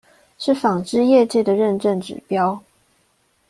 [0.39, 2.59] 是紡織業界的認證指標